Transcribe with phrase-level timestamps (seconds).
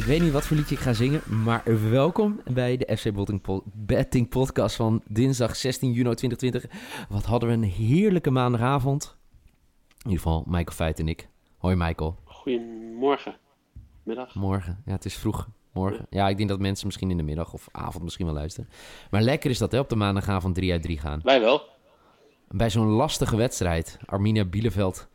[0.00, 3.40] Ik weet niet wat voor liedje ik ga zingen, maar welkom bij de FC Betting,
[3.40, 7.06] po- Betting Podcast van dinsdag 16 juni 2020.
[7.08, 9.16] Wat hadden we een heerlijke maandagavond.
[9.98, 11.28] In ieder geval, Michael Feit en ik.
[11.58, 13.36] Hoi Michael, Goedemorgen.
[14.02, 14.34] Middag.
[14.34, 14.82] morgen.
[14.84, 15.48] Ja, het is vroeg.
[15.72, 16.06] Morgen.
[16.10, 18.70] Ja, ik denk dat mensen misschien in de middag of avond misschien wel luisteren.
[19.10, 21.20] Maar lekker is dat hè, op de maandagavond 3 uit 3 gaan.
[21.22, 21.62] Wij wel.
[22.48, 23.98] bij zo'n lastige wedstrijd.
[24.06, 25.08] Arminia Bielefeld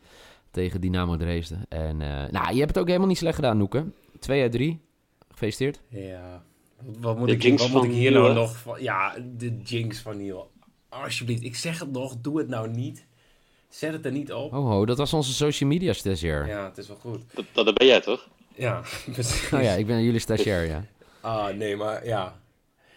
[0.50, 1.64] tegen Dynamo Dresden.
[1.68, 3.86] En eh, nou, je hebt het ook helemaal niet slecht gedaan, Noeke.
[4.18, 4.80] 2 uit 3.
[5.28, 5.80] Gefeliciteerd.
[5.88, 6.42] Ja,
[6.82, 8.82] wat, wat moet, De ik, wat moet ik hier nou nog van?
[8.82, 10.50] Ja, de jinx van Niel.
[10.88, 13.06] Alsjeblieft, ik zeg het nog, doe het nou niet.
[13.68, 14.52] Zet het er niet op.
[14.52, 16.46] Oh ho, dat was onze social media stagiair.
[16.46, 17.22] Ja, het is wel goed.
[17.34, 18.28] Dat, dat ben jij toch?
[18.54, 19.52] Ja, precies.
[19.52, 20.84] Oh ja, ik ben jullie stagiair, ja.
[21.20, 22.40] Ah, nee, maar ja.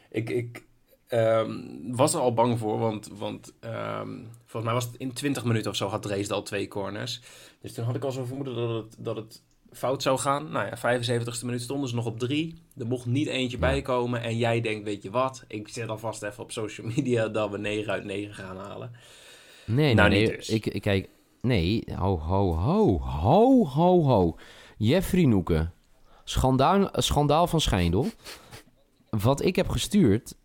[0.09, 0.63] Ik, ik
[1.07, 1.51] ehm,
[1.91, 4.09] was er al bang voor, want, want ehm,
[4.45, 7.21] volgens mij was het in 20 minuten of zo had Dresden al twee corners.
[7.61, 10.51] Dus toen had ik al zo vermoeden dat het, dat het fout zou gaan.
[10.51, 12.55] Nou ja, 75ste minuut stonden ze nog op drie.
[12.77, 13.67] Er mocht niet eentje Ja.
[13.67, 14.21] bij komen.
[14.21, 15.43] En jij denkt, weet je wat?
[15.47, 18.91] Ik zet alvast even op social media dat we 9 uit 9 gaan halen.
[19.65, 20.35] Nee, nee, Nou, nee.
[20.35, 20.49] dus.
[20.49, 21.09] Ik, ik kijk...
[21.41, 22.99] Nee, ho, ho, ho.
[22.99, 24.35] Ho, ho, ho.
[24.77, 25.69] Jeffrey Noeke.
[26.23, 28.07] Schandaal, schandaal van Schijndel.
[29.09, 30.35] Wat ik heb gestuurd...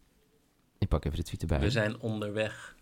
[0.78, 1.60] Ik pak even de tweet erbij.
[1.60, 2.74] We zijn onderweg.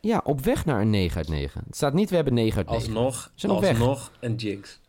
[0.00, 1.62] Ja, op weg naar een 9 uit 9.
[1.66, 2.82] Het staat niet, we hebben 9 uit 9.
[2.86, 3.70] Alsnog, zijn op weg.
[3.70, 4.80] alsnog een jinx.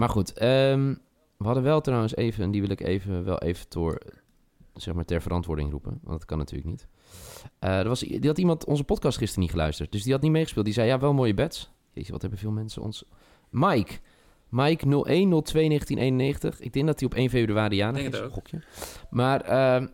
[0.00, 0.94] Maar goed, ehm,
[1.36, 3.98] we hadden wel trouwens even, en die wil ik even, wel even door,
[4.74, 5.98] zeg maar, ter verantwoording roepen.
[6.02, 6.86] Want dat kan natuurlijk niet.
[7.58, 9.92] Eh, er was, die had iemand onze podcast gisteren niet geluisterd.
[9.92, 10.64] Dus die had niet meegespeeld.
[10.64, 11.70] Die zei, ja, wel mooie bets.
[11.92, 13.04] Jeetje, wat hebben veel mensen ons...
[13.50, 13.92] Mike.
[14.48, 16.60] Mike 01 02 1991.
[16.60, 18.18] Ik denk dat hij op 1 februari Denk is.
[18.18, 18.32] het.
[18.32, 18.62] Gokje.
[19.10, 19.86] Maar ehm,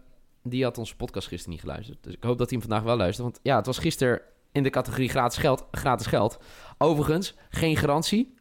[0.42, 2.02] die had onze podcast gisteren niet geluisterd.
[2.02, 3.26] Dus ik hoop dat hij hem vandaag wel luistert.
[3.26, 4.20] Want ja, het was gisteren
[4.52, 5.66] in de categorie gratis geld.
[5.70, 6.38] Gratis geld.
[6.78, 8.35] Overigens, geen garantie.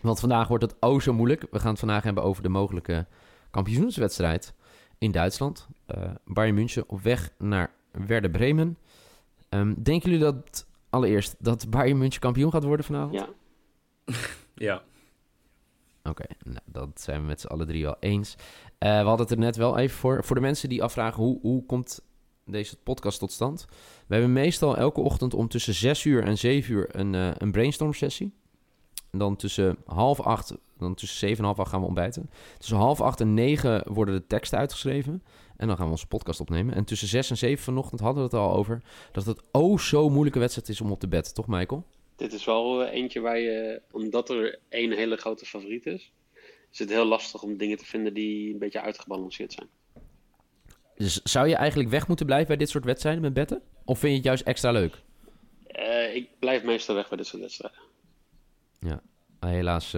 [0.00, 1.46] Want vandaag wordt het oh zo moeilijk.
[1.50, 3.06] We gaan het vandaag hebben over de mogelijke
[3.50, 4.54] kampioenswedstrijd
[4.98, 5.68] in Duitsland.
[5.86, 7.70] Eh Bayern München op weg naar
[8.06, 8.78] Werder Bremen.
[9.48, 13.14] Ehm, denken jullie dat allereerst dat Bayern München kampioen gaat worden vanavond?
[13.14, 13.28] Ja.
[14.54, 14.82] Ja.
[16.02, 18.34] Oké, nou, dat zijn we met z'n allen drie wel eens.
[18.78, 20.24] Eh, we hadden het er net wel even voor.
[20.24, 22.00] Voor de mensen die afvragen hoe, hoe komt
[22.44, 23.66] deze podcast tot stand.
[24.06, 27.52] We hebben meestal elke ochtend om tussen 6 uur en 7 uur een, eh, een
[27.52, 28.34] brainstorm sessie.
[29.12, 32.30] En dan tussen half acht, dan tussen 7 en half acht gaan we ontbijten.
[32.58, 35.22] Tussen half acht en 9 worden de teksten uitgeschreven.
[35.56, 36.74] En dan gaan we onze podcast opnemen.
[36.74, 40.08] En tussen 6 en 7 vanochtend hadden we het al over dat het oh zo
[40.10, 41.34] moeilijke wedstrijd is om op te bed.
[41.34, 41.86] Toch, Michael?
[42.16, 46.12] Dit is wel eh, eentje waar je, omdat er één hele grote favoriet is,
[46.72, 49.68] is het heel lastig om dingen te vinden die een beetje uitgebalanceerd zijn.
[50.96, 53.62] Dus zou je eigenlijk weg moeten blijven bij dit soort wedstrijden met betten?
[53.84, 55.02] Of vind je het juist extra leuk?
[55.66, 57.80] Eh, ik blijf meestal weg bij dit soort wedstrijden.
[59.38, 59.96] Ah, helaas.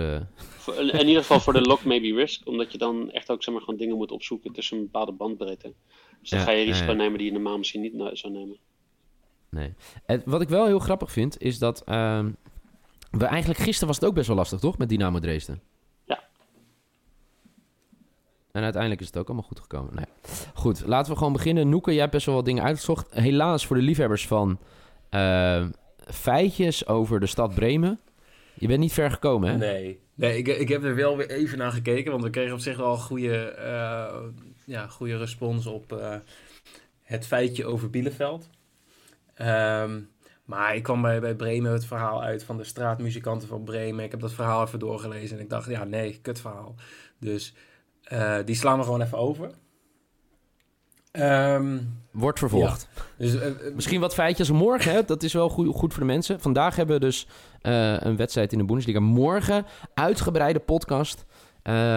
[0.57, 3.55] Voor- in, ieder geval voor de lock maybe risk, omdat je dan echt ook zeg
[3.55, 5.73] maar, gewoon dingen moet opzoeken tussen een bepaalde bandbreedte.
[6.21, 6.97] Dus dan Ja, ga je ja, risico ja.
[6.97, 8.57] nemen die je normaal misschien niet zou nemen.
[9.49, 9.75] nee.
[10.07, 11.83] En wat ik wel heel grappig vind, is dat.
[11.85, 12.31] ehm,
[13.11, 14.79] we eigenlijk gisteren was het ook best wel lastig, toch?
[14.79, 15.61] Met Dynamo Dresden.
[16.05, 16.23] Ja.
[18.53, 19.95] En uiteindelijk is het ook allemaal goed gekomen.
[19.95, 20.07] Nee.
[20.55, 21.69] Goed, laten we gewoon beginnen.
[21.69, 23.15] Noeke, jij hebt best wel wat dingen uitgezocht.
[23.15, 24.59] Helaas voor de liefhebbers van
[25.11, 25.67] eh,
[25.99, 28.01] feitjes over de stad Bremen.
[28.55, 29.57] Je bent niet ver gekomen, hè?
[29.57, 32.61] Nee, nee ik, ik heb er wel weer even naar gekeken, want we kregen op
[32.61, 34.23] zich wel goede, eh,
[34.65, 36.17] ja, goede respons op eh,
[37.03, 38.49] het feitje over Bielefeld.
[39.35, 40.01] Ehm,
[40.45, 44.05] maar ik kwam bij, bij Bremen het verhaal uit van de straatmuzikanten van Bremen.
[44.05, 46.75] Ik heb dat verhaal even doorgelezen en ik dacht, ja nee, kut verhaal.
[47.19, 47.55] Dus
[48.03, 49.51] eh, die slaan we gewoon even over.
[51.11, 51.79] Ehm,
[52.15, 52.89] Wordt vervolgd.
[53.19, 55.05] dus, eh, eh, Misschien wat feitjes morgen, hè?
[55.05, 56.41] dat is wel goed, goed voor de mensen.
[56.41, 57.27] Vandaag hebben we dus
[57.61, 59.01] eh, een wedstrijd in de Bundesliga.
[59.01, 61.25] Morgen, uitgebreide podcast,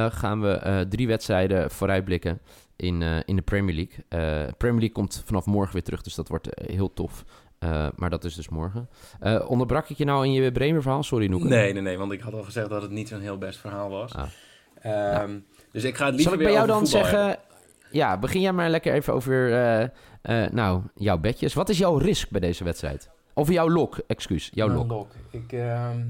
[0.09, 2.39] gaan we drie wedstrijden vooruitblikken
[2.75, 4.03] in, in de Premier League.
[4.57, 7.23] Premier League komt vanaf morgen weer terug, dus dat wordt heel tof.
[7.95, 8.89] Maar dat is dus morgen.
[9.47, 11.03] Onderbrak ik je nou in je Bremer verhaal?
[11.03, 11.47] Sorry, Noeke.
[11.47, 13.89] Nee, nee, nee, want ik had al gezegd dat het niet zo'n heel best verhaal
[13.89, 14.13] was.
[14.13, 14.27] Ah.
[14.81, 15.39] Ehm,
[15.71, 17.19] Dus ik ga het liever Zal ik bij jou dan zeggen...
[17.19, 17.45] hebben.
[17.91, 19.83] Ja, begin jij maar lekker even over eh,
[20.21, 21.53] eh, nou, jouw bedjes.
[21.53, 23.09] Wat is jouw risk bij deze wedstrijd?
[23.33, 25.11] Of jouw lok, excuus, jouw lok.
[25.31, 26.05] Ik, ehm,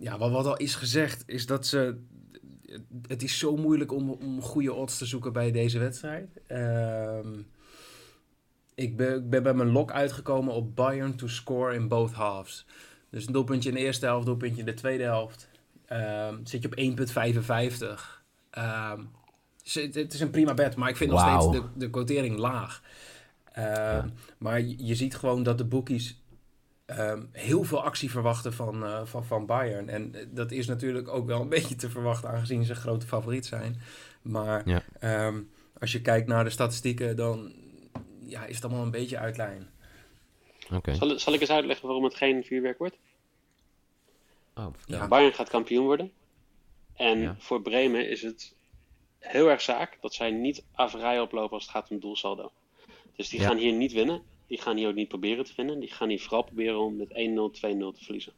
[0.00, 2.00] ja, wat, wat al is gezegd, is dat ze...
[3.06, 6.40] Het is zo moeilijk om, om goede odds te zoeken bij deze wedstrijd.
[6.46, 7.28] Ehm,
[8.74, 12.66] ik, ben, ik ben bij mijn lok uitgekomen op Bayern to score in both halves.
[13.10, 15.48] Dus een doelpuntje in de eerste helft, doelpuntje in de tweede helft.
[15.86, 18.22] Ehm, zit je op 1,55.
[19.62, 22.82] Het, is een prima bet, maar ik vind nog steeds de, de quotering laag.
[23.52, 26.20] Ehm, Maar je, ziet gewoon dat de bookies
[26.86, 29.88] ehm, heel veel actie verwachten van, eh, van, van Bayern.
[29.88, 33.46] En eh, dat is natuurlijk ook wel een beetje te verwachten, aangezien ze grote favoriet
[33.46, 33.80] zijn.
[34.22, 34.82] Maar Ja.
[35.00, 35.40] ehm,
[35.80, 37.52] als je kijkt naar de statistieken, dan
[38.26, 39.70] ja, is het allemaal een beetje uit lijn.
[40.72, 40.94] Oké.
[40.94, 42.96] Zal, zal ik eens uitleggen waarom het geen vuurwerk wordt?
[44.54, 44.66] Oh.
[44.86, 45.08] Ja.
[45.08, 46.12] Bayern gaat kampioen worden.
[46.94, 47.36] En Ja.
[47.38, 48.54] voor Bremen is het
[49.22, 52.50] heel erg zaak dat zij niet averij oplopen als het gaat om doelsaldo.
[53.16, 53.46] Dus die Ja.
[53.46, 54.22] gaan hier niet winnen.
[54.46, 55.80] Die gaan hier ook niet proberen te winnen.
[55.80, 58.32] Die gaan hier vooral proberen om met 1-0, 2-0 te verliezen.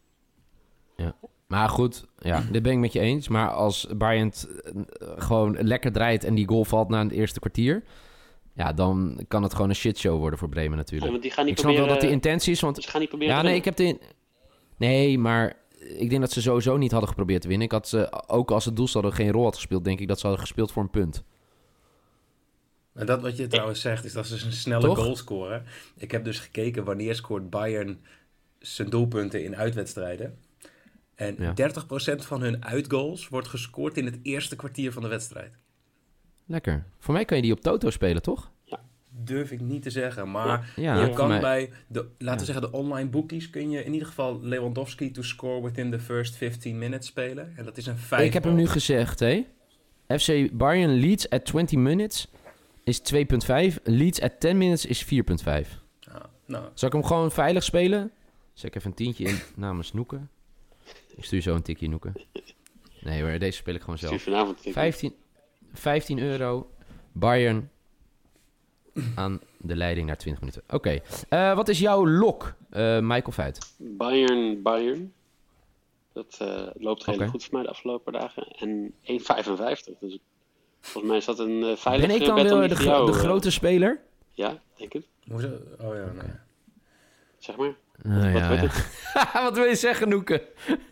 [1.47, 3.29] Maar goed, ja, dit ben ik met je eens.
[3.29, 4.81] Maar als Bayern eh,
[5.17, 7.85] gewoon lekker draait en die goal valt na het eerste kwartier...
[8.57, 11.11] Ja, dan kan het gewoon een shitshow worden voor Bremen Ja, natuurlijk.
[11.11, 13.09] want die gaan niet ik snap wel dat die intentie is, want Ze gaan niet
[13.09, 13.99] proberen Ja, nee, ik heb de...
[14.77, 17.67] Nee, maar ik denk dat ze sowieso niet hadden geprobeerd te winnen.
[17.67, 20.27] Ik had ze, ook als het doelsaldo geen rol had gespeeld, denk ik dat ze
[20.27, 21.25] hadden gespeeld voor een punt.
[22.95, 24.99] En dat wat je trouwens zegt, is dat ze een snelle Toch?
[24.99, 25.65] goal scoren.
[25.97, 28.01] Ik heb dus gekeken wanneer scoort Bayern
[28.59, 30.39] zijn doelpunten in uitwedstrijden.
[31.15, 31.55] En Ja.
[31.55, 35.53] 30% van hun uitgoals wordt gescoord in het eerste kwartier van de wedstrijd.
[36.47, 36.85] Lekker.
[36.99, 38.51] Voor mij kan je die op Toto spelen, toch?
[39.25, 42.71] Durf ik niet te zeggen, maar Ja, je kan mij- bij, de, laten we zeggen,
[42.71, 46.79] de online bookies kun je in ieder geval Lewandowski to score within the first 15
[46.79, 47.53] minutes spelen.
[47.57, 48.25] En dat is een 5.
[48.27, 49.47] Ik heb hem nu gezegd, hè.
[50.19, 52.27] FC Bayern leads at 20 minutes
[52.85, 53.79] is 2.5.
[53.85, 55.81] Leads at 10 minutes is 4.5.
[56.47, 58.11] nou, Zal ik hem gewoon veilig spelen?
[58.53, 60.31] Zet ik even een tientje in namens Noeken.
[61.17, 62.13] Ik stuur zo een tikje Noeken.
[63.01, 64.23] Nee hoor, deze speel ik gewoon zelf.
[64.23, 64.61] vanavond.
[64.71, 65.15] 15,
[65.73, 66.71] 15 euro.
[67.13, 67.71] Bayern
[69.15, 70.63] aan de leiding naar 20 minuten.
[70.71, 70.99] Oké.
[71.29, 73.59] Eh, wat is jouw lok, eh, Michael Feit?
[73.79, 75.13] Bayern, Bayern.
[76.13, 77.27] Dat eh, loopt Oké.
[77.27, 78.47] goed voor mij de afgelopen dagen.
[78.59, 79.99] En 1,55.
[80.01, 80.19] Dus
[80.81, 83.51] volgens mij is dat een eh veilige Ben ik dan om de, de, gro- grote
[83.51, 84.01] speler?
[84.33, 85.07] Ja, denk het.
[85.31, 85.49] hoezo?
[85.81, 86.33] Oh ja, nee.
[87.39, 87.75] Zeg maar.
[88.03, 88.61] Nou Wat ja, ja.
[88.61, 88.89] het?
[89.45, 90.41] wat wil je zeggen, Noeken?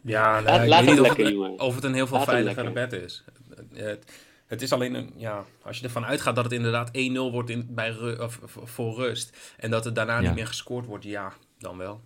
[0.02, 1.60] Ja, nou, Laat- ik laat weet hem niet of lekker, het, jongen.
[1.60, 2.72] of het een heel veel lekker.
[2.72, 3.25] bet is.
[3.54, 4.12] Het, het
[4.60, 6.93] is alleen een, ja, als je ervan uitgaat dat het inderdaad 1-0
[7.32, 9.54] wordt in, bij ru- of, of- voor rust.
[9.56, 10.20] En dat het daarna Ja.
[10.20, 12.00] niet meer gescoord wordt, ja, dan wel.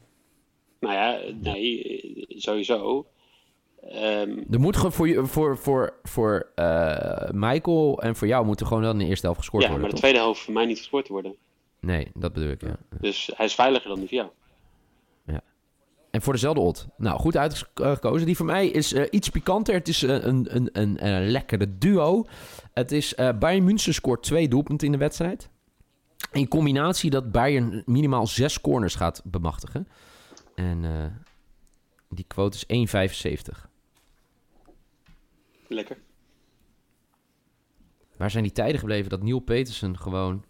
[0.80, 3.06] Nou ja, nee, sowieso.
[3.90, 8.66] Ehm, Er moet gewoon voor, je- voor, voor, voor eh, Michael en voor jou moeten
[8.66, 10.10] gewoon wel in de eerste helft gescoord ja, maar worden, de toch?
[10.10, 11.34] tweede helft voor mij niet gescoord worden.
[11.80, 12.76] Nee, dat bedoel ik, ja.
[13.00, 14.30] Dus hij is veiliger dan die voor jou.
[16.16, 16.86] En voor dezelfde odd.
[16.96, 18.26] Nou, goed uitgekozen.
[18.26, 19.74] Die voor mij is eh, iets pikanter.
[19.74, 22.26] Het is eh, een, een, een, een lekkere duo.
[22.72, 25.48] Het is eh Bayern München scoort twee doelpunten in de wedstrijd.
[26.32, 29.88] In combinatie dat Bayern minimaal zes corners gaat bemachtigen.
[30.54, 30.84] En
[32.08, 32.88] die quote is
[33.54, 33.68] 1,75.
[35.68, 35.96] Lekker.
[38.16, 40.44] Waar zijn die tijden gebleven dat Neil Petersen gewoon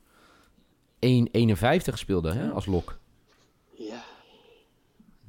[1.07, 2.99] 1,51 speelde hè, als lok?
[3.71, 4.15] Ja.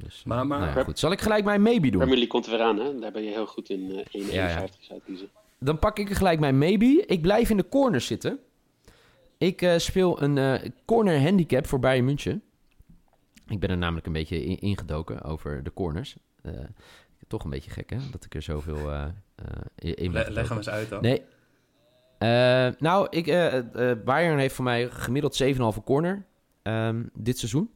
[0.03, 0.99] Dus, eh, Maar- maar- nou ja, goed.
[0.99, 2.01] Zal ik gelijk mijn maybe doen?
[2.01, 2.99] Premier komt er weer aan, hè?
[2.99, 4.65] Daar ben je heel goed in eh 1,51 Ja, ja.
[5.59, 7.03] Dan pak ik er gelijk mijn maybe.
[7.07, 8.39] Ik blijf in de corner zitten.
[9.37, 12.41] Ik eh, speel een eh, corner handicap voor Bayern München.
[13.47, 16.15] Ik ben er namelijk een beetje in- ingedoken over de corners.
[16.41, 16.51] Eh,
[17.27, 17.97] toch een beetje gek, hè?
[18.11, 19.03] Dat ik er zoveel eh,
[19.35, 21.01] eh, in ben Le- leg hem eens uit dan.
[21.01, 21.21] Nee.
[22.17, 23.25] Eh, nou, ik,
[24.05, 26.25] Bayern heeft voor mij gemiddeld 7,5 corner
[26.61, 27.71] ehm, dit seizoen.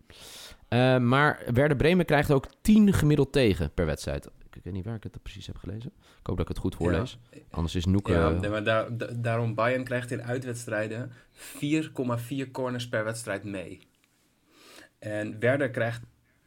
[0.72, 4.26] Eh, maar Werder Bremen krijgt ook 10 gemiddeld tegen per wedstrijd.
[4.26, 5.92] Ik, ik weet niet waar ik het precies heb gelezen.
[6.20, 7.20] Ik hoop dat ik het goed voorlees.
[7.50, 8.08] Anders is Noek...
[8.08, 13.80] Ja, nee, maar daar, da- daarom Bayern krijgt in uitwedstrijden 4,4 corners per wedstrijd mee.
[15.00, 16.02] En Werder krijgt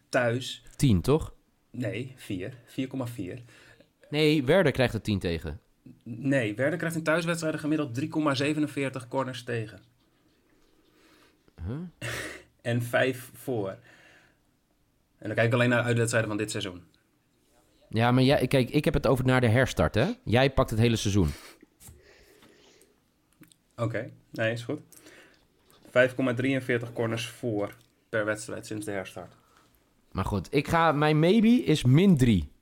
[0.09, 1.35] thuis, 10, toch?
[1.71, 3.39] nee, 4, 4,4.
[4.09, 5.61] Nee, Werder krijgt er 10 tegen.
[6.03, 8.01] Nee, Werder krijgt in thuiswedstrijden gemiddeld
[9.03, 9.81] 3,47 corners tegen.
[11.67, 11.77] Huh?
[12.63, 13.79] En 5 voor.
[15.25, 16.83] En dan kijk ik alleen naar de uitwedstrijden van dit seizoen.
[17.89, 20.11] Ja, maar jij, kijk, ik heb het over naar de herstart, hè?
[20.25, 21.29] Jij pakt het hele seizoen.
[23.77, 24.81] Oké, nee, is goed.
[25.87, 27.77] 5,43 corners voor
[28.09, 29.35] per wedstrijd sinds de herstart.
[30.11, 32.53] Maar goed, ik ga, mijn maybe is min 3.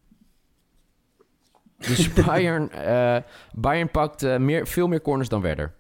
[1.89, 3.17] Dus Bayern, eh,
[3.55, 5.75] Bayern pakt eh, meer, veel meer corners dan Werder.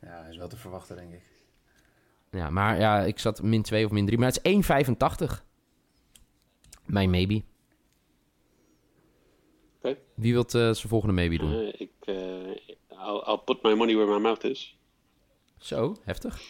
[0.00, 1.22] Ja, is wel te verwachten, denk ik.
[2.30, 4.18] Ja, maar ja, ik zat min 2 of min 3.
[4.18, 4.52] Maar het is
[5.32, 5.48] 1,85.
[6.90, 7.42] Mijn maybe.
[9.78, 9.98] Oké.
[10.14, 11.52] Wie wilt eh, zijn volgende maybe doen?
[11.52, 12.16] Eh, ik, eh
[12.90, 14.76] I'll, I'll put my money where my mouth is.
[15.58, 16.42] Zo, heftig.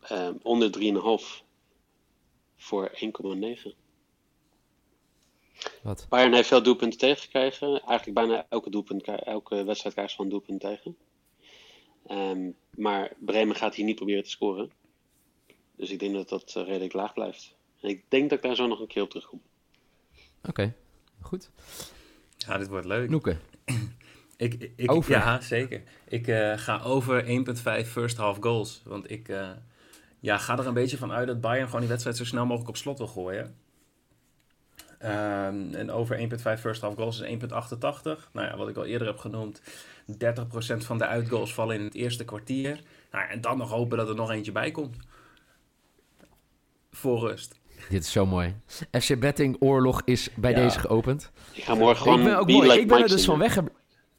[0.00, 1.42] Ehm, onder 3,5
[2.56, 3.74] voor 1,9.
[5.82, 6.06] Wat?
[6.08, 7.80] Bayern heeft veel doelpunten tegengekregen.
[7.80, 10.96] Eigenlijk bijna elke, doelpunt, elke wedstrijd krijgt van doelpunt tegen.
[12.06, 14.70] Ehm, maar Bremen gaat hier niet proberen te scoren.
[15.76, 17.54] Dus ik denk dat dat redelijk laag blijft.
[17.80, 19.42] En ik denk dat ik daar zo nog een keer op terugkom.
[20.48, 20.74] Oké,
[21.20, 21.50] goed.
[22.36, 23.10] Ja, dit wordt leuk.
[23.10, 23.36] Noeke.
[24.36, 25.10] Ik, ik, Over.
[25.10, 25.82] Ja, zeker.
[26.08, 28.82] Ik eh, ga over 1,5 first half goals.
[28.84, 29.50] Want ik eh,
[30.20, 32.68] ja, ga er een beetje van uit dat Bayern gewoon die wedstrijd zo snel mogelijk
[32.68, 33.56] op slot wil gooien.
[34.98, 38.30] Ehm, en over 1,5 first half goals is 1,88.
[38.32, 39.62] Nou ja, wat ik al eerder heb genoemd.
[40.06, 42.82] 30% van de uitgoals vallen in het eerste kwartier.
[43.10, 44.96] Nou, ja, en dan nog hopen dat er nog eentje bij komt.
[46.90, 47.59] Voor rust.
[47.88, 48.54] Dit is zo mooi.
[49.00, 50.56] FC Betting Oorlog is bij Ja.
[50.56, 51.30] deze geopend.
[51.52, 52.68] Ik ga morgen gewoon ik ben ook mooi.
[52.68, 53.64] Like ik ben er dus van wegge...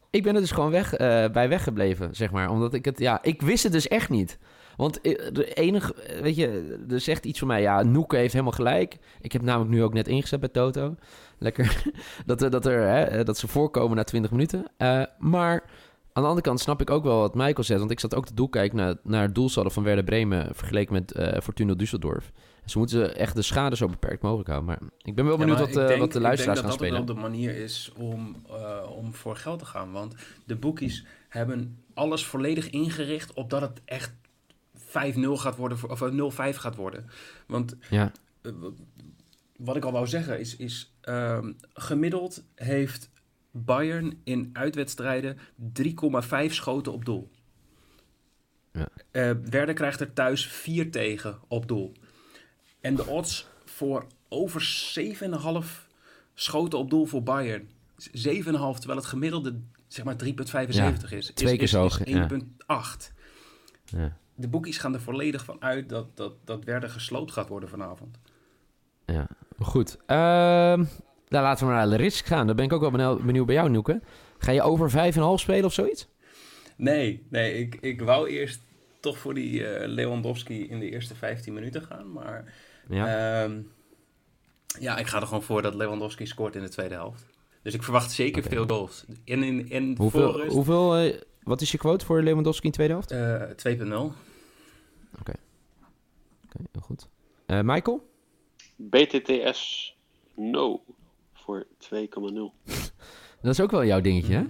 [0.09, 2.49] Ik ben er dus gewoon weg, eh, bij weggebleven, zeg maar.
[2.49, 2.99] Omdat ik het...
[2.99, 4.37] Ja, ik wist het dus echt niet.
[4.77, 5.93] Want eh, de enige...
[5.95, 7.61] eh, Weet je, er zegt iets van mij.
[7.61, 8.97] Ja, Noeke heeft helemaal gelijk.
[9.21, 10.95] Ik heb namelijk nu ook net ingezet bij Toto.
[11.37, 11.83] Lekker.
[12.25, 14.65] dat, er, dat, er, hè, dat ze voorkomen na 20 minuten.
[14.77, 15.63] Eh, maar
[16.13, 17.79] aan de andere kant snap ik ook wel wat Michael zegt.
[17.79, 20.55] Want ik zat ook te doel kijken naar, naar het doelsaldo van Werder Bremen...
[20.55, 22.31] vergeleken met eh Fortuna Düsseldorf.
[22.65, 24.69] Ze moeten echt de schade zo beperkt mogelijk houden.
[24.69, 26.77] Maar ik ben wel benieuwd Ja, wat, eh, ik denk- wat de luisteraars ik gaan
[26.77, 27.05] denk spelen.
[27.05, 29.91] dat dat wel de manier is om, eh, om voor geld te gaan.
[29.91, 30.15] Want
[30.45, 34.13] de bookies hebben alles volledig ingericht op dat het echt
[34.75, 37.09] 5-0 gaat worden, of eh, 0-5 gaat worden.
[37.47, 38.11] Want Ja,
[39.57, 43.09] wat ik al wou zeggen is, is ehm, gemiddeld heeft
[43.51, 45.37] Bayern in uitwedstrijden
[45.79, 47.31] 3,5 schoten op doel.
[48.71, 48.87] Ja.
[49.11, 51.93] Eh, Werder krijgt er thuis 4 tegen op doel.
[52.79, 55.87] En de odds voor over 7,5
[56.33, 57.69] schoten op doel voor Bayern.
[57.97, 58.09] 7,5,
[58.79, 61.31] terwijl het gemiddelde zeg maar 3,75 is.
[61.33, 62.27] twee is, keer zo hoog, ja.
[62.29, 63.13] 1,8.
[63.85, 64.17] ja.
[64.35, 68.17] De boekies gaan er volledig van uit dat, dat, dat Werder gesloopt gaat worden vanavond.
[69.05, 69.27] Ja,
[69.59, 69.97] goed.
[70.05, 70.83] Ehm
[71.31, 72.47] nou, laten we maar naar de risk gaan.
[72.47, 74.01] Dan ben ik ook wel benieuwd, benieuwd bij jou, Noeke.
[74.37, 74.95] Ga je over 5,5
[75.35, 76.07] spelen of zoiets?
[76.75, 78.61] Nee, nee ik, ik wou eerst
[78.99, 82.11] toch voor die eh, Lewandowski in de eerste 15 minuten gaan.
[82.11, 82.53] Maar
[82.89, 83.05] Ja.
[83.43, 83.49] ja.
[84.79, 87.25] ja, ik ga er gewoon voor dat Lewandowski scoort in de tweede helft.
[87.61, 88.49] Dus ik verwacht zeker Oké.
[88.55, 89.05] veel goals.
[89.23, 92.93] In, in, in hoeveel, voorrust, hoeveel eh, wat is je quote voor Lewandowski in tweede
[92.93, 93.11] helft?
[93.11, 93.93] eh, 2.0.
[95.19, 95.33] Oké,
[96.71, 97.07] heel goed.
[97.45, 98.09] Eh, Michael?
[98.75, 99.95] BTTS
[100.35, 100.81] No
[101.51, 102.73] voor 2,0.
[103.41, 104.43] Dat is ook wel jouw dingetje, hè?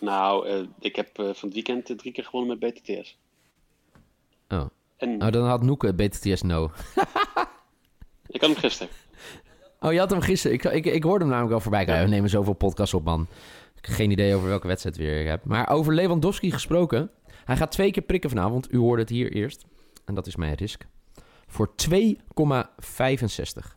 [0.00, 3.18] Nou, eh, ik heb eh, van het weekend eh, drie keer gewonnen met BTTS.
[4.48, 4.66] Oh.
[4.96, 6.64] En Nou, dan had Noeke BTTS no.
[8.34, 8.92] ik had hem gisteren.
[9.80, 10.56] Oh, je had hem gisteren.
[10.56, 12.02] Ik, ik, ik hoorde hem namelijk wel voorbij komen.
[12.02, 13.26] We nemen zoveel podcasts op, man.
[13.76, 15.44] Ik heb geen idee over welke wedstrijd weer ik heb.
[15.44, 17.10] Maar over Lewandowski gesproken.
[17.44, 18.72] Hij gaat twee keer prikken vanavond.
[18.72, 19.66] U hoorde het hier eerst.
[20.04, 20.86] En dat is mijn risk.
[21.46, 23.76] Voor 2,65.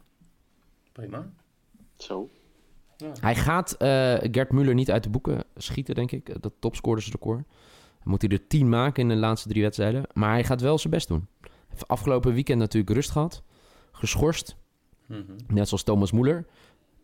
[0.92, 1.32] Prima.
[1.98, 2.30] Zo.
[3.20, 3.88] Hij gaat eh,
[4.32, 6.42] Gert Muller niet uit de boeken schieten, denk ik.
[6.42, 7.44] Dat topscorersrecord.
[8.04, 10.04] Dan moet hij er 10 maken in de laatste drie wedstrijden.
[10.14, 11.28] Maar hij gaat wel zijn best doen.
[11.70, 13.44] Heeft afgelopen weekend natuurlijk rust gehad.
[13.92, 14.56] Geschorst.
[15.08, 15.22] Mhm.
[15.48, 16.46] Net zoals Thomas Muller.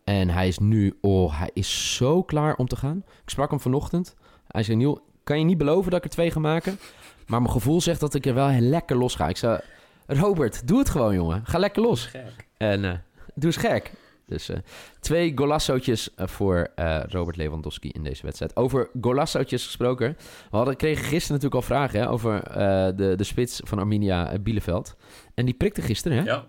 [0.04, 2.98] En hij is nu, oh, hij is zo klaar om te gaan.
[3.24, 4.16] Ik sprak hem vanochtend.
[4.48, 6.80] Hij zei, Niel, kan je niet beloven dat ik er twee ga maken?
[7.28, 9.28] Maar mijn gevoel zegt dat ik er wel heel lekker los ga.
[9.28, 9.60] Ik zei,
[10.08, 11.46] Robert, doe het gewoon, jongen.
[11.46, 12.06] Ga lekker los.
[12.06, 12.48] Gek.
[12.58, 12.92] En eh,
[13.36, 13.92] doe eens gek.
[14.30, 14.58] Dus eh,
[15.00, 18.56] twee golassootjes eh, voor eh, Robert Lewandowski in deze wedstrijd.
[18.56, 20.18] Over golassootjes gesproken.
[20.50, 22.56] We hadden, kregen gisteren natuurlijk al vragen hè, over eh,
[22.96, 24.96] de, de spits van Arminia Bielefeld.
[25.34, 26.24] En die prikte gisteren, hè?
[26.24, 26.48] Ja.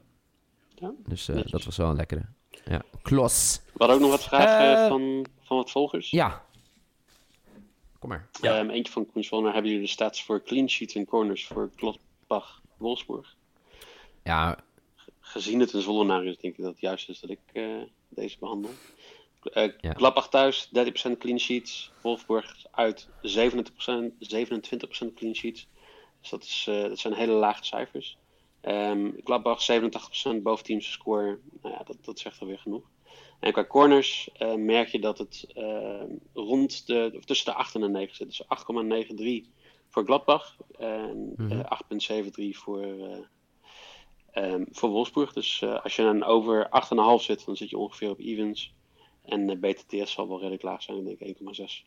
[1.07, 1.53] Dus eh, Netjes.
[1.53, 2.25] dat was wel een lekkere.
[2.65, 3.61] Ja, Klos.
[3.65, 6.11] We hadden ook nog wat vragen van, van wat volgers.
[6.11, 6.45] Ja.
[7.99, 8.29] Kom maar.
[8.41, 8.59] Ja.
[8.59, 9.53] Ehm, eentje van Koen Zwolle.
[9.53, 13.37] Hebben jullie de stats voor clean sheets en corners voor Gladbach Wolfsburg?
[14.23, 14.59] Ja,
[15.31, 17.77] Gezien het een Zwollenaar is, denk ik dat het juist is dat ik eh,
[18.09, 18.71] deze behandel.
[19.43, 19.93] Eh Ja.
[19.93, 21.93] Gladbach thuis, 30% clean sheets.
[22.03, 25.69] Wolfsburg uit 27%, 27% clean sheets.
[26.21, 28.19] Dus dat, is, eh, dat zijn hele lage cijfers.
[28.61, 31.39] Ehm Gladbach 87% boventeamse score.
[31.63, 32.83] Nou ja, dat, dat zegt alweer genoeg.
[33.41, 36.03] En qua corners eh, merk je dat het eh,
[36.35, 38.27] rond de, of tussen de 8 en de 9 zit.
[38.29, 38.43] Dus
[39.45, 39.49] 8,93
[39.89, 41.53] voor Gladbach en Mhm.
[41.53, 42.87] eh, 8,73 voor,
[44.33, 45.33] eh, ehm, voor Wolfsburg.
[45.33, 48.75] Dus eh, als je dan over 8,5 zit, dan zit je ongeveer op evens.
[49.25, 51.85] En eh, BTTS zal wel redelijk laag zijn, ik denk 1,6.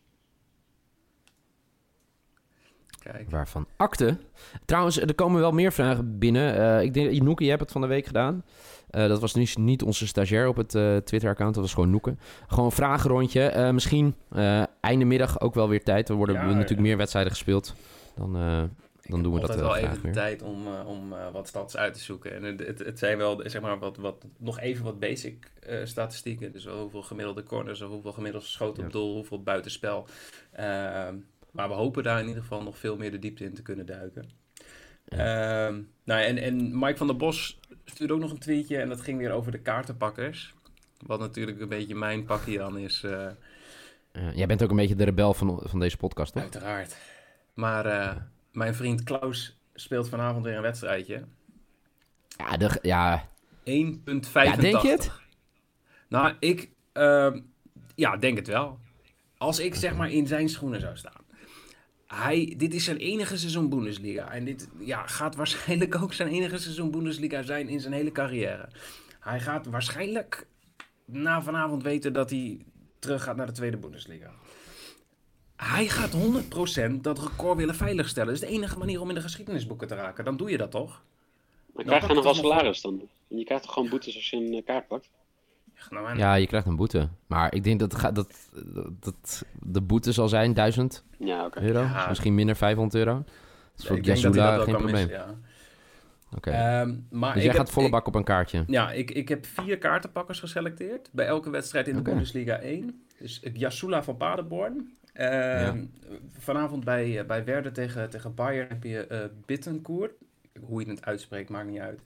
[3.02, 3.30] Kijk.
[3.30, 4.16] waarvan akte.
[4.64, 6.56] Trouwens, er komen wel meer vragen binnen.
[6.56, 8.44] Eh, ik denk, Noeke, je hebt het van de week gedaan.
[8.90, 12.16] Eh, dat was niet, niet onze stagiair op het eh, Twitter-account, dat was gewoon Noeke.
[12.46, 13.42] Gewoon een vragenrondje.
[13.42, 16.08] Eh, misschien eh, einde middag ook wel weer tijd.
[16.08, 16.80] Er worden Ja, natuurlijk ja.
[16.80, 17.74] meer wedstrijden gespeeld.
[18.16, 18.62] Dan, eh,
[19.06, 21.76] dan doen we dat altijd wel even de tijd om, eh, om eh, wat stats
[21.76, 22.34] uit te zoeken.
[22.34, 26.52] En het, het, zijn wel, zeg maar, wat, wat, nog even wat basic eh, statistieken.
[26.52, 28.98] Dus hoeveel gemiddelde corners, hoeveel gemiddelde schoten op Ja.
[28.98, 30.06] doel, hoeveel buitenspel.
[30.52, 31.14] Ehm,
[31.50, 33.86] maar we hopen daar in ieder geval nog veel meer de diepte in te kunnen
[33.86, 34.30] duiken.
[35.08, 39.00] Ehm, nou, en, en Mike van der Bos stuurde ook nog een tweetje en dat
[39.00, 40.54] ging weer over de kaartenpakkers.
[41.06, 43.26] Wat natuurlijk een beetje mijn pakje dan is, eh,
[44.12, 46.42] Eh, jij bent ook een beetje de rebel van, van deze podcast, toch?
[46.42, 46.96] uiteraard.
[47.54, 48.16] Maar eh,
[48.54, 51.24] mijn vriend Klaus speelt vanavond weer een wedstrijdje.
[52.28, 53.64] Ja, de, ja, 1,85.
[53.64, 55.10] Ja, denk je het?
[56.08, 57.40] Nou, ik ehm,
[57.94, 58.78] ja, denk het wel.
[59.38, 61.22] Als ik zeg maar in zijn schoenen zou staan.
[62.06, 64.30] Hij, dit is zijn enige seizoen Bundesliga.
[64.30, 68.68] En dit ja, gaat waarschijnlijk ook zijn enige seizoen Bundesliga zijn in zijn hele carrière.
[69.20, 70.46] Hij gaat waarschijnlijk
[71.04, 72.64] na vanavond weten dat hij
[72.98, 74.30] terug gaat naar de tweede Bundesliga.
[75.56, 76.10] Hij gaat
[76.90, 78.32] 100% dat record willen veiligstellen.
[78.34, 80.24] Dat is de enige manier om in de geschiedenisboeken te raken.
[80.24, 81.02] Dan doe je dat toch?
[81.74, 83.08] Maar Nou, krijg je nog wel salaris dan?
[83.28, 85.08] Je krijgt toch gewoon boetes als je een eh, kaart pakt?
[85.90, 87.08] Nou, en- ja, je krijgt een boete.
[87.26, 88.50] Maar ik denk dat, dat,
[89.00, 91.60] dat de boete zal zijn 1000 Ja, oké.
[91.60, 91.80] euro.
[91.80, 92.08] Ja.
[92.08, 93.14] Misschien minder 500 euro.
[93.14, 93.24] Dat
[93.76, 95.06] is voor ik denk dat hij Jasula dat wel geen probleem.
[95.06, 95.34] missen, ja.
[96.36, 96.50] Oké.
[96.50, 98.64] Ehm, maar dus ik jij heb- gaat volle ik- bak op een kaartje.
[98.66, 101.08] Ja, ik, ik heb vier kaartenpakkers geselecteerd.
[101.12, 102.02] Bij elke wedstrijd in de.
[102.02, 103.04] Bundesliga 1.
[103.18, 104.92] Dus Jasula van Paderborn.
[105.14, 105.84] Ehm,
[106.38, 110.12] Vanavond bij, eh, bij Werder tegen, tegen Bayern heb je eh Bittencourt.
[110.60, 112.00] Hoe je het uitspreekt, maakt niet uit.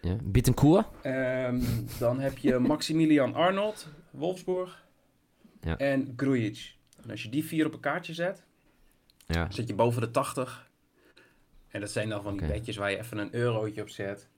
[0.00, 0.16] Ja.
[0.22, 0.86] Bittencourt.
[1.02, 1.60] Ehm,
[1.98, 4.84] dan heb je Maximilian Arnold, Wolfsburg.
[5.60, 5.76] Ja.
[5.78, 6.74] En Grujic.
[7.02, 8.44] En als je die vier op een kaartje zet,
[9.26, 9.50] Ja.
[9.50, 10.70] zit je boven de 80.
[11.68, 12.52] En dat zijn dan van die Oké.
[12.52, 14.28] bedjes waar je even een eurotje op zet.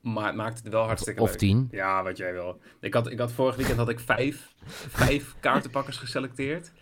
[0.00, 1.38] Maar het maakt het wel hartstikke Of leuk.
[1.38, 1.68] 10.
[1.70, 2.60] Ja, wat jij wil.
[2.80, 4.52] Ik had, ik had vorig weekend had ik vijf,
[4.88, 6.72] vijf kaartenpakkers geselecteerd.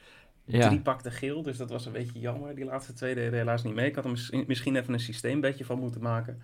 [0.46, 0.68] Ja.
[0.68, 2.54] Drie pakten geel, dus dat was een beetje jammer.
[2.54, 3.86] Die laatste twee deden helaas niet mee.
[3.88, 6.42] Ik had er misschien, misschien even een systeembedje van moeten maken.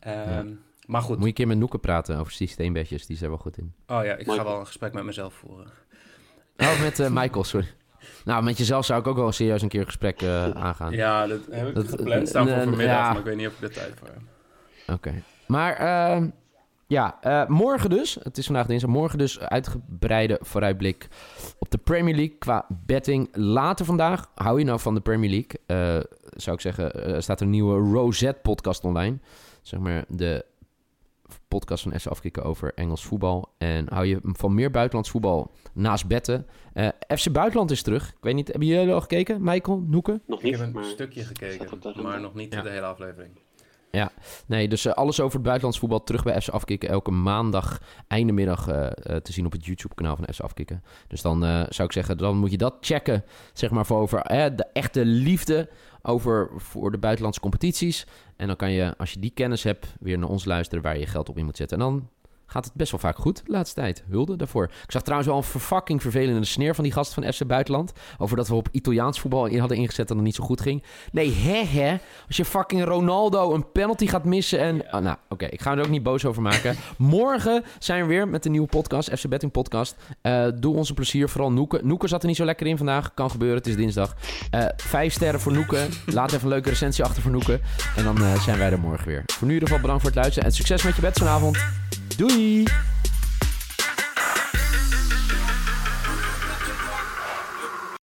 [0.00, 0.48] Ehm,
[0.86, 1.14] Maar goed.
[1.14, 3.06] Moet je een keer met Noeke praten over systeembedjes.
[3.06, 3.72] Die is er wel goed in.
[3.86, 5.66] Oh ja, ik ga wel een gesprek met mezelf voeren.
[6.56, 7.66] Oh, met eh, Michael, sorry.
[8.24, 10.92] Nou, met jezelf zou ik ook wel serieus een keer een gesprek eh, aangaan.
[10.92, 13.08] Ja, dat heb ik Dat- gepland staan voor eh, vanmiddag, ja.
[13.08, 14.20] maar ik weet niet of ik de tijd voor heb.
[14.96, 15.22] Oké.
[15.46, 16.28] Maar ehm,
[16.88, 18.18] ja, eh, morgen dus.
[18.22, 18.90] Het is vandaag dinsdag.
[18.90, 21.08] Morgen dus uitgebreide vooruitblik
[21.58, 23.28] op de Premier League qua betting.
[23.32, 25.60] Later vandaag, hou je nou van de Premier League?
[25.66, 29.18] eh, zou ik zeggen, eh, staat er een nieuwe Rosette podcast online.
[29.62, 30.44] Zeg maar de
[31.48, 33.48] podcast van S Afkikken over Engels voetbal.
[33.58, 36.46] En hou je van meer buitenlands voetbal naast betten.
[36.72, 38.08] Eh, FC Buitenland is terug.
[38.08, 39.42] Ik weet niet, hebben jullie al gekeken?
[39.42, 40.20] Michael, Noeke?
[40.26, 42.62] Nog Ik niet, heb een maar stukje gekeken, maar nog niet Ja.
[42.62, 43.30] de hele aflevering.
[44.46, 46.88] Nee, dus eh, alles over het buitenlands voetbal terug bij FC Afkikken.
[46.88, 50.82] Elke maandag, einde middag eh, eh, te zien op het YouTube-kanaal van FC Afkikken.
[51.08, 53.24] Dus dan zou ik zeggen, dan moet je dat checken.
[53.52, 54.22] Zeg maar voor over
[54.56, 55.68] de echte liefde
[56.02, 58.06] over, voor de buitenlandse competities.
[58.36, 61.06] En dan kan je, als je die kennis hebt, weer naar ons luisteren waar je
[61.06, 61.78] geld op in moet zetten.
[61.78, 62.08] En dan
[62.48, 64.04] gaat het best wel vaak goed de laatste tijd.
[64.08, 64.64] Hulde daarvoor.
[64.64, 67.92] Ik zag trouwens wel een verfucking vervelende sneer van die gast van FC Buitenland.
[68.18, 70.82] Over dat we op Italiaans voetbal hadden ingezet en dat niet zo goed ging.
[71.12, 71.96] Nee, hè hè.
[72.26, 74.80] Als je fucking Ronaldo een penalty gaat missen en...
[74.80, 75.46] Oh, nou, oké.
[75.46, 76.76] ik ga er ook niet boos over maken.
[76.96, 79.10] Morgen zijn we weer met een nieuwe podcast.
[79.10, 79.96] FC Betting podcast.
[80.20, 81.28] Eh, doe ons een plezier.
[81.28, 81.80] Vooral Noeke.
[81.82, 83.14] Noeke zat er niet zo lekker in vandaag.
[83.14, 83.56] Kan gebeuren.
[83.56, 84.16] Het is dinsdag.
[84.50, 85.86] Eh, vijf sterren voor Noeke.
[86.06, 87.60] Laat even een leuke recensie achter voor Noeke.
[87.96, 89.22] En dan eh, zijn wij er morgen weer.
[89.26, 90.48] Voor nu in ieder geval bedankt voor het luisteren.
[90.48, 91.58] En succes met je bed vanavond.
[92.16, 92.64] Doei!